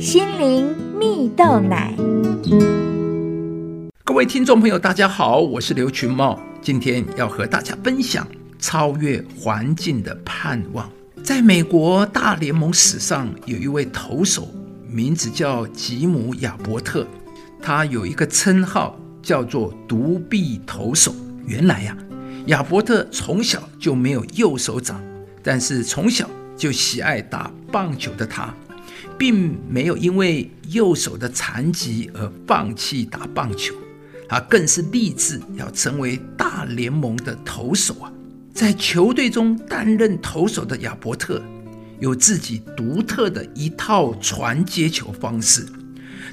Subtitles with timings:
[0.00, 1.94] 心灵蜜豆奶。
[4.02, 8.26] 各位听众朋友，大家好，我是刘群茂，今天要和大家分享
[8.58, 10.90] 超越环境的盼望。
[11.22, 14.48] 在美国大联盟史上，有一位投手，
[14.88, 17.06] 名字叫吉姆·亚伯特，
[17.60, 21.14] 他有一个称号叫做“独臂投手”。
[21.44, 22.00] 原来呀、啊，
[22.46, 24.98] 亚伯特从小就没有右手掌，
[25.42, 26.26] 但是从小
[26.56, 28.54] 就喜爱打棒球的他，
[29.20, 33.74] 并没有因为右手的残疾而放弃打棒球。
[34.26, 38.10] 他更是立志要成为大联盟的投手啊！
[38.54, 41.42] 在球队中担任投手的亚伯特，
[41.98, 45.66] 有自己独特的一套传接球方式。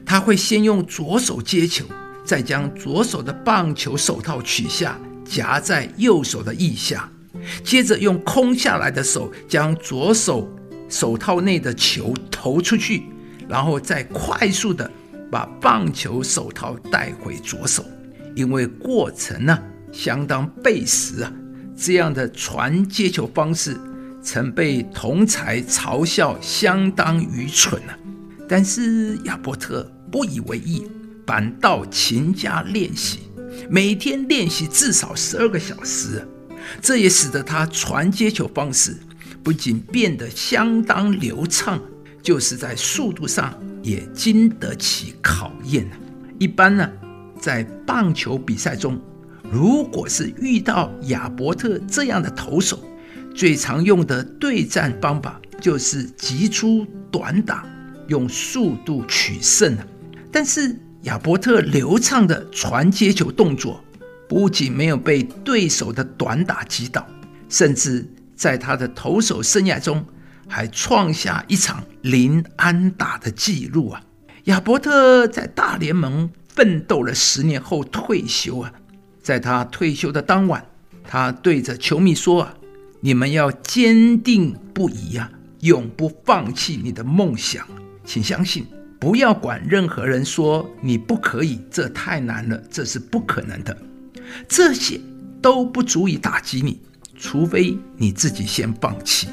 [0.05, 1.83] 他会先用左手接球，
[2.23, 7.11] 再将左手的棒球手套取下，夹在右手的腋下，
[7.65, 10.47] 接着用空下来的手将左手
[10.89, 13.03] 手套内的球投出去，
[13.47, 14.89] 然后再快速的。
[15.29, 17.83] 把棒球手套带回左手，
[18.33, 19.59] 因为过程呢
[19.91, 21.29] 相当费时啊，
[21.75, 23.77] 这样的传接球方式
[24.23, 27.99] 曾被同才嘲笑相当愚蠢啊。
[28.47, 30.87] 但是亚伯特不以为意，
[31.25, 33.19] 反倒勤加练习，
[33.69, 36.25] 每天练习至少十二个小时，
[36.81, 38.95] 这也使得他传接球方式
[39.47, 41.79] 不仅变得相当流畅，
[42.21, 43.57] 就是在速度上。
[43.81, 45.89] 也经得起考验。
[46.37, 46.91] 一般呢，
[47.39, 48.99] 在棒球比赛中，
[49.49, 52.77] 如果是遇到亚伯特这样的投手，
[53.33, 57.65] 最常用的对战方法就是急出短打，
[58.09, 59.77] 用速度取胜。
[60.29, 63.81] 但是亚伯特流畅的传接球动作，
[64.27, 67.07] 不仅没有被对手的短打击倒，
[67.47, 68.05] 甚至
[68.37, 70.05] 在他的投手生涯中，
[70.47, 74.01] 还创下一场零安打的记录啊！
[74.45, 78.71] 亚伯特在大联盟奋斗了十年后退休啊，
[79.21, 80.63] 在他退休的当晚，
[81.03, 82.53] 他对着球迷说啊
[83.01, 85.29] ：“你们要坚定不移啊，
[85.61, 87.67] 永不放弃你的梦想，
[88.05, 88.65] 请相信，
[88.99, 93.75] 不要管任何人说你不可以，这太难了，这是不可能的，
[94.47, 95.01] 这些
[95.41, 96.79] 都不足以打击你，
[97.17, 99.27] 除非你自己先放弃。”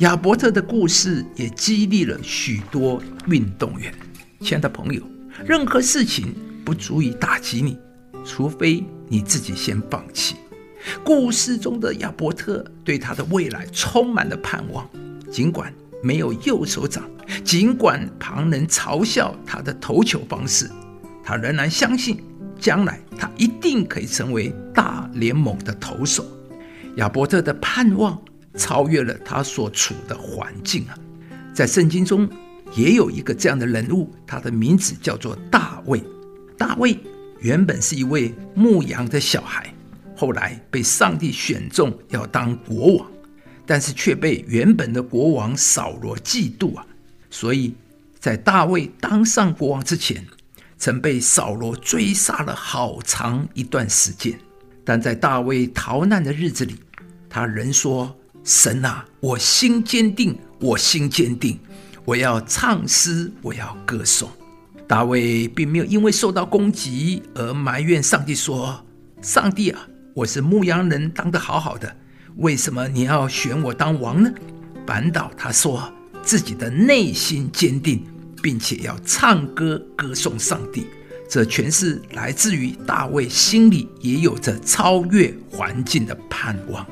[0.00, 3.92] 亚伯特的故事也激励了许多运动员。
[4.40, 5.02] 亲爱的朋友，
[5.46, 6.34] 任何事情
[6.64, 7.78] 不足以打击你，
[8.22, 10.36] 除非你自己先放弃。
[11.02, 14.86] 故事中的亚伯特对他的未来充满了盼望，
[15.32, 15.72] 尽管
[16.02, 17.02] 没有右手掌，
[17.42, 20.70] 尽管旁人嘲笑他的投球方式，
[21.24, 22.22] 他仍然相信
[22.60, 26.22] 将来他一定可以成为大联盟的投手。
[26.96, 28.20] 亚伯特的盼望。
[28.58, 30.96] 超越了他所处的环境啊，
[31.52, 32.26] 在圣经中
[32.74, 36.02] 也有一个这样的人物，他的名字叫做大卫。
[36.56, 36.98] 大卫
[37.40, 39.70] 原本是一位牧羊的小孩，
[40.16, 43.06] 后来被上帝选中要当国王，
[43.66, 46.86] 但是却被原本的国王扫罗嫉妒啊，
[47.28, 47.74] 所以
[48.18, 50.24] 在大卫当上国王之前，
[50.78, 54.38] 曾被扫罗追杀了好长一段时间。
[54.82, 56.76] 但在大卫逃难的日子里，
[57.36, 58.16] 他仍说。
[58.44, 61.58] 神啊，我心坚定，我心坚定，
[62.06, 64.30] 我要唱诗，我要歌颂。
[64.86, 68.82] 大卫并没有因为受到攻击而埋怨上帝，说
[69.20, 71.94] ：“上帝啊，我是牧羊人，当得好好的，
[72.36, 74.32] 为什么你要选我当王呢？”
[74.86, 75.92] 反倒他说
[76.22, 78.02] 自己的内心坚定，
[78.40, 80.86] 并且要唱歌歌颂上帝。
[81.28, 86.86] 这全是来自于大卫心里也有着超越环境的盼望。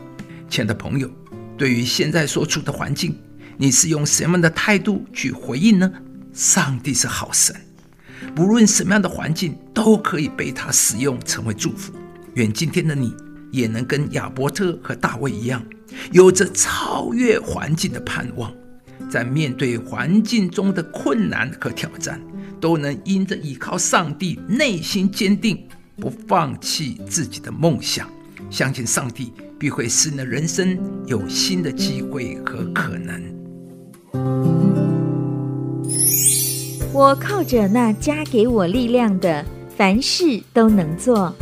[0.55, 1.11] 亲爱的朋友。
[1.59, 3.19] 对于现在所处的环境，
[3.57, 5.93] 你是用什么样的态度去回应呢？
[6.33, 7.57] 上帝是好神，
[8.37, 11.93] 不论什么样的环境都可以被他使用成为祝福。
[12.35, 13.13] 愿今天的你
[13.51, 15.61] 也能跟亚伯特和大卫一样，
[16.13, 18.55] 有着超越环境的盼望，
[19.11, 22.23] 在面对环境中的困难和挑战，
[22.61, 28.09] 都能因着依靠上帝，内心坚定，不放弃自己的梦想，
[28.55, 29.33] 相信上帝。
[29.57, 33.23] 必会使你的人生有新的机会和可能。
[36.93, 39.43] 我靠着那加给我力量的，
[39.75, 41.35] 凡事都能做。